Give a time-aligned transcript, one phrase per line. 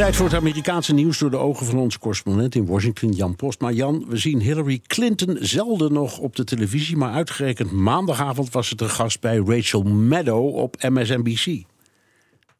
[0.00, 3.70] Tijd voor het Amerikaanse nieuws door de ogen van onze correspondent in Washington, Jan Postma.
[3.70, 8.74] Jan, we zien Hillary Clinton zelden nog op de televisie, maar uitgerekend maandagavond was ze
[8.74, 11.64] te gast bij Rachel Maddow op MSNBC.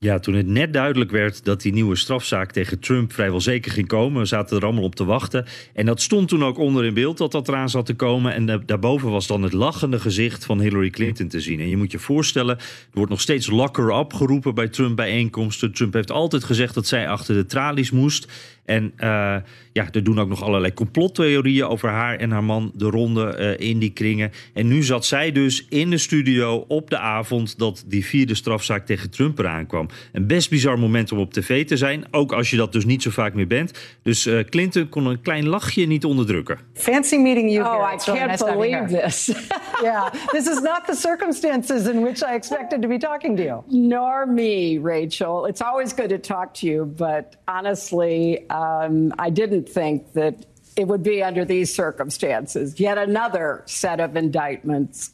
[0.05, 3.87] Ja, toen het net duidelijk werd dat die nieuwe strafzaak tegen Trump vrijwel zeker ging
[3.87, 5.47] komen, we zaten er allemaal op te wachten.
[5.75, 8.35] En dat stond toen ook onder in beeld dat dat eraan zat te komen.
[8.35, 11.61] En daarboven was dan het lachende gezicht van Hillary Clinton te zien.
[11.61, 15.73] En je moet je voorstellen, er wordt nog steeds locker up geroepen bij Trump bijeenkomsten.
[15.73, 18.29] Trump heeft altijd gezegd dat zij achter de tralies moest.
[18.71, 19.37] En uh,
[19.73, 23.69] ja, er doen ook nog allerlei complottheorieën over haar en haar man de ronde uh,
[23.69, 24.31] in die kringen.
[24.55, 28.87] En nu zat zij dus in de studio op de avond dat die vierde strafzaak
[28.87, 29.89] tegen Trump eraan kwam.
[30.13, 33.03] Een best bizar moment om op tv te zijn, ook als je dat dus niet
[33.03, 33.99] zo vaak meer bent.
[34.03, 36.59] Dus uh, Clinton kon een klein lachje niet onderdrukken.
[36.75, 37.95] Fancy meeting you oh, here.
[37.95, 39.27] I can't nice believe this.
[39.83, 43.63] yeah, this is not the circumstances in which I expected to be talking to you.
[43.67, 45.47] Nor me, Rachel.
[45.49, 50.87] It's always good to talk to you, but honestly, um, I didn't think that it
[50.87, 52.79] would be under these circumstances.
[52.79, 55.13] Yet another set of indictments.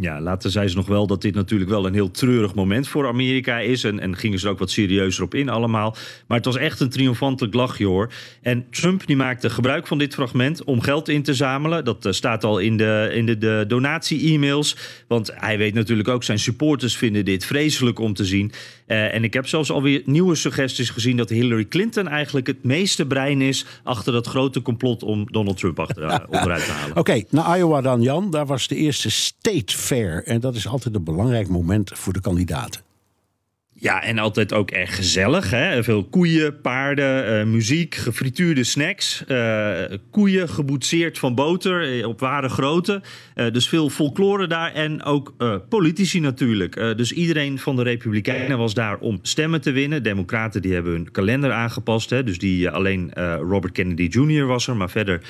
[0.00, 3.06] Ja, later zei ze nog wel dat dit natuurlijk wel een heel treurig moment voor
[3.06, 3.84] Amerika is.
[3.84, 5.96] En, en gingen ze er ook wat serieuzer op in allemaal.
[6.26, 8.12] Maar het was echt een triomfantelijk lachje hoor.
[8.42, 11.84] En Trump die maakte gebruik van dit fragment om geld in te zamelen.
[11.84, 14.76] Dat uh, staat al in de, in de, de donatie-e-mails.
[15.08, 18.52] Want hij weet natuurlijk ook, zijn supporters vinden dit vreselijk om te zien.
[18.86, 23.06] Uh, en ik heb zelfs alweer nieuwe suggesties gezien dat Hillary Clinton eigenlijk het meeste
[23.06, 26.90] brein is achter dat grote complot om Donald Trump achter, uh, onderuit te halen.
[26.90, 28.30] Oké, okay, naar Iowa dan Jan.
[28.30, 30.24] Daar was de eerste state fair.
[30.24, 32.80] En dat is altijd een belangrijk moment voor de kandidaten.
[33.72, 35.50] Ja, en altijd ook erg gezellig.
[35.50, 35.82] Hè?
[35.82, 39.24] Veel koeien, paarden, uh, muziek, gefrituurde snacks.
[39.28, 39.78] Uh,
[40.10, 43.02] koeien geboetseerd van boter op ware grootte.
[43.52, 45.34] Dus veel folklore daar en ook
[45.68, 46.96] politici natuurlijk.
[46.96, 50.02] dus iedereen van de Republikeinen was daar om stemmen te winnen.
[50.02, 52.10] Democraten die hebben hun kalender aangepast.
[52.10, 52.24] Hè?
[52.24, 54.46] Dus die, alleen Robert Kennedy Jr.
[54.46, 55.20] was er, maar verder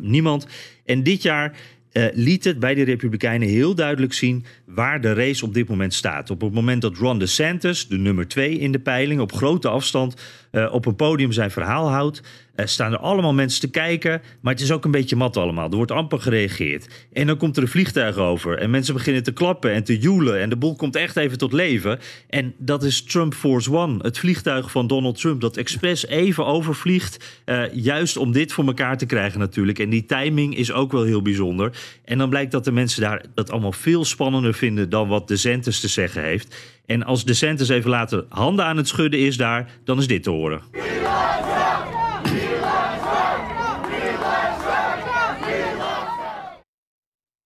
[0.00, 0.46] niemand.
[0.84, 1.56] En dit jaar
[1.96, 5.94] uh, liet het bij de Republikeinen heel duidelijk zien waar de race op dit moment
[5.94, 6.30] staat.
[6.30, 10.20] Op het moment dat Ron DeSantis, de nummer twee in de peiling, op grote afstand
[10.52, 12.22] uh, op een podium zijn verhaal houdt,
[12.56, 14.22] uh, staan er allemaal mensen te kijken.
[14.40, 15.70] Maar het is ook een beetje mat allemaal.
[15.70, 17.06] Er wordt amper gereageerd.
[17.12, 18.58] En dan komt er een vliegtuig over.
[18.58, 20.40] En mensen beginnen te klappen en te joelen.
[20.40, 21.98] En de boel komt echt even tot leven.
[22.28, 23.98] En dat is Trump Force One.
[24.02, 25.40] Het vliegtuig van Donald Trump.
[25.40, 27.42] Dat expres even overvliegt.
[27.46, 29.78] Uh, juist om dit voor elkaar te krijgen natuurlijk.
[29.78, 31.72] En die timing is ook wel heel bijzonder.
[32.04, 35.36] En dan blijkt dat de mensen daar dat allemaal veel spannender vinden dan wat de
[35.36, 36.56] Santis te zeggen heeft.
[36.86, 40.22] En als de Santis even later handen aan het schudden is daar, dan is dit
[40.22, 40.85] te horen.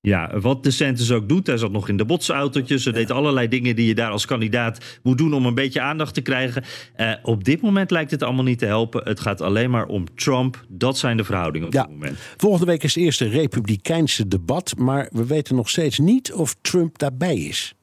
[0.03, 1.47] Ja, wat de Santis ook doet.
[1.47, 2.83] Hij zat nog in de botsautootjes.
[2.83, 6.15] Ze deed allerlei dingen die je daar als kandidaat moet doen om een beetje aandacht
[6.15, 6.65] te krijgen.
[6.97, 9.05] Uh, op dit moment lijkt het allemaal niet te helpen.
[9.05, 10.65] Het gaat alleen maar om Trump.
[10.69, 11.83] Dat zijn de verhoudingen op ja.
[11.83, 12.19] dit moment.
[12.37, 14.75] Volgende week is het eerste Republikeinse debat.
[14.79, 17.75] Maar we weten nog steeds niet of Trump daarbij is.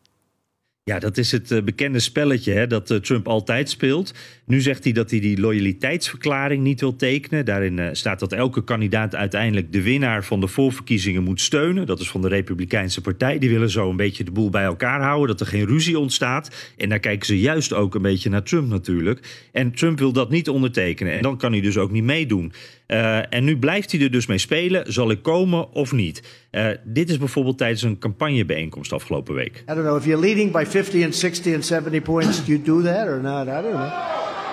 [0.87, 4.13] Ja, dat is het uh, bekende spelletje hè, dat uh, Trump altijd speelt.
[4.45, 7.45] Nu zegt hij dat hij die loyaliteitsverklaring niet wil tekenen.
[7.45, 11.85] Daarin uh, staat dat elke kandidaat uiteindelijk de winnaar van de voorverkiezingen moet steunen.
[11.85, 13.39] Dat is van de Republikeinse Partij.
[13.39, 16.73] Die willen zo een beetje de boel bij elkaar houden, dat er geen ruzie ontstaat.
[16.77, 19.47] En daar kijken ze juist ook een beetje naar Trump natuurlijk.
[19.51, 21.13] En Trump wil dat niet ondertekenen.
[21.13, 22.53] En dan kan hij dus ook niet meedoen.
[22.87, 24.93] Uh, en nu blijft hij er dus mee spelen.
[24.93, 26.23] Zal ik komen of niet?
[26.51, 29.57] Uh, dit is bijvoorbeeld tijdens een campagnebijeenkomst afgelopen week.
[29.57, 32.61] I don't know if you're leading by 50 and 60 and 70 points, do you
[32.61, 33.47] do that or not?
[33.47, 33.91] I don't know.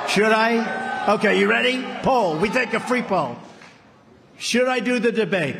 [0.08, 0.62] Should I?
[1.08, 1.84] Okay, you ready?
[2.02, 2.38] Poll.
[2.40, 3.36] We take a free poll.
[4.38, 5.56] Should I do the debate?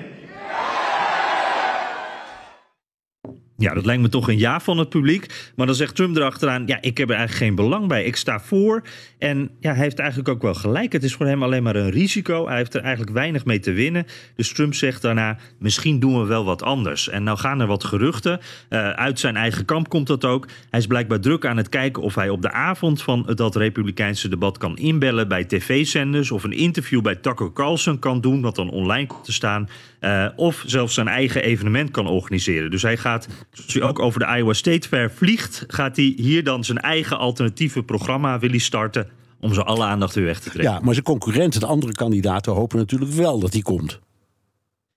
[3.65, 5.51] Ja, dat lijkt me toch een ja van het publiek.
[5.57, 8.05] Maar dan zegt Trump erachteraan: ja, ik heb er eigenlijk geen belang bij.
[8.05, 8.83] Ik sta voor.
[9.19, 10.93] En ja, hij heeft eigenlijk ook wel gelijk.
[10.93, 12.47] Het is voor hem alleen maar een risico.
[12.47, 14.07] Hij heeft er eigenlijk weinig mee te winnen.
[14.37, 17.09] Dus Trump zegt daarna: misschien doen we wel wat anders.
[17.09, 18.41] En nou gaan er wat geruchten.
[18.71, 20.49] Uh, uit zijn eigen kamp komt dat ook.
[20.71, 24.29] Hij is blijkbaar druk aan het kijken of hij op de avond van dat Republikeinse
[24.29, 26.31] debat kan inbellen bij tv-zenders.
[26.31, 29.69] Of een interview bij Tucker Carlson kan doen, wat dan online komt te staan.
[30.01, 32.71] Uh, of zelfs zijn eigen evenement kan organiseren.
[32.71, 36.45] Dus hij gaat, zoals hij ook over de Iowa State Fair vliegt, gaat hij hier
[36.45, 39.09] dan zijn eigen alternatieve programma willen starten.
[39.41, 40.73] Om ze alle aandacht weer weg te trekken.
[40.73, 44.01] Ja, maar zijn concurrenten, de andere kandidaten, hopen natuurlijk wel dat hij komt.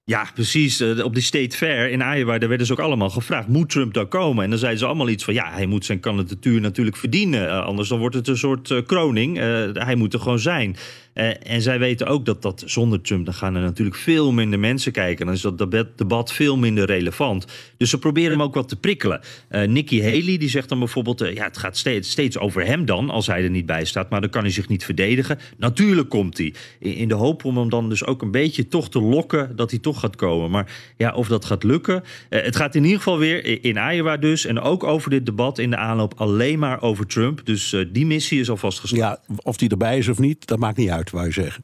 [0.04, 0.80] Ja, precies.
[0.80, 3.94] Eh, op die State Fair in Iowa, daar werden ze ook allemaal gevraagd: moet Trump
[3.94, 4.44] daar komen?
[4.44, 7.44] En dan zeiden ze allemaal iets van: ja, hij moet zijn kandidatuur natuurlijk verdienen.
[7.44, 9.38] Uh, anders dan wordt het een soort uh, kroning.
[9.74, 10.76] hij moet er gewoon zijn.
[11.44, 14.92] En zij weten ook dat, dat zonder Trump, dan gaan er natuurlijk veel minder mensen
[14.92, 15.26] kijken.
[15.26, 17.46] Dan is dat debat veel minder relevant.
[17.78, 19.22] Dus ze proberen hem ook wat te prikkelen.
[19.50, 23.28] Nikki Haley die zegt dan bijvoorbeeld: ja, het gaat steeds, steeds over hem dan, als
[23.28, 24.10] hij er niet bij staat.
[24.10, 25.40] Maar dan kan hij zich niet verdedigen.
[25.58, 26.54] Natuurlijk komt hij.
[26.80, 29.80] In, de hoop om hem dan dus ook een beetje toch te lokken dat hij
[29.80, 30.52] toch gaat komen.
[30.52, 32.04] Maar ja, of dat gaat lukken.
[32.30, 34.46] Uh, het gaat in ieder geval weer in Iowa dus.
[34.46, 37.46] En ook over dit debat in de aanloop alleen maar over Trump.
[37.46, 39.20] Dus uh, die missie is alvast geslaagd.
[39.28, 41.64] Ja, of die erbij is of niet, dat maakt niet uit, wou je zeggen.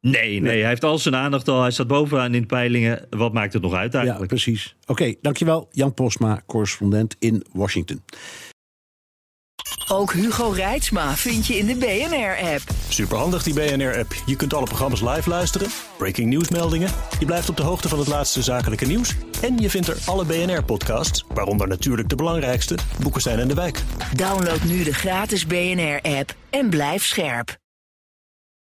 [0.00, 1.62] Nee, nee, hij heeft al zijn aandacht al.
[1.62, 3.06] Hij staat bovenaan in de peilingen.
[3.10, 4.30] Wat maakt het nog uit eigenlijk?
[4.30, 4.76] Ja, precies.
[4.86, 5.68] Oké, dankjewel.
[5.70, 8.02] Jan Postma, correspondent in Washington.
[9.88, 12.62] Ook Hugo Reitsma vind je in de BNR-app.
[12.88, 14.14] Superhandig die BNR-app.
[14.26, 15.68] Je kunt alle programma's live luisteren,
[15.98, 16.90] breaking nieuwsmeldingen.
[17.18, 19.14] Je blijft op de hoogte van het laatste zakelijke nieuws.
[19.42, 23.82] En je vindt er alle BNR-podcasts, waaronder natuurlijk de belangrijkste, Boeken zijn in de wijk.
[24.16, 27.59] Download nu de gratis BNR-app en blijf scherp.